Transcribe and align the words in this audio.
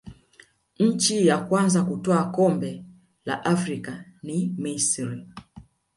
nchi 0.79 1.27
ya 1.27 1.37
kwanza 1.37 1.83
kutwaa 1.83 2.23
kombe 2.25 2.85
la 3.25 3.45
afrika 3.45 4.05
ni 4.23 4.55
misri 4.57 5.27